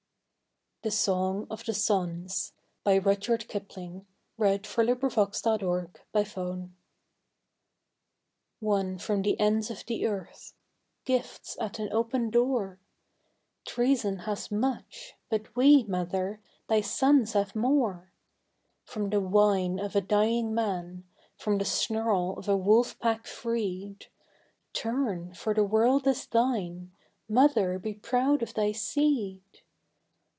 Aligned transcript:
The 0.83 0.89
Song 0.89 1.45
of 1.51 1.63
the 1.65 1.75
Sons. 1.75 2.53
One 2.85 2.99
from 3.03 3.13
the 9.21 9.39
ends 9.39 9.69
of 9.69 9.85
the 9.85 10.05
earth 10.07 10.53
gifts 11.05 11.57
at 11.61 11.77
an 11.77 11.93
open 11.93 12.29
door 12.31 12.79
Treason 13.67 14.17
has 14.25 14.49
much, 14.49 15.13
but 15.29 15.55
we, 15.55 15.83
Mother, 15.83 16.41
thy 16.67 16.81
sons 16.81 17.33
have 17.33 17.55
more! 17.55 18.11
From 18.83 19.11
the 19.11 19.21
whine 19.21 19.77
of 19.79 19.95
a 19.95 20.01
dying 20.01 20.51
man, 20.51 21.03
from 21.37 21.59
the 21.59 21.65
snarl 21.65 22.39
of 22.39 22.49
a 22.49 22.57
wolf 22.57 22.97
pack 22.97 23.27
freed, 23.27 24.07
Turn, 24.73 25.35
for 25.35 25.53
the 25.53 25.63
world 25.63 26.07
is 26.07 26.25
thine. 26.25 26.91
Mother, 27.29 27.77
be 27.77 27.93
proud 27.93 28.41
of 28.41 28.55
thy 28.55 28.71
seed! 28.71 29.43